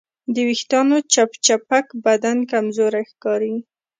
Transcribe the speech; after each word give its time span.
د 0.33 0.35
وېښتیانو 0.47 0.97
چپچپک 1.13 1.85
بدن 2.05 2.37
کمزوری 2.51 3.03
ښکاري. 3.11 3.55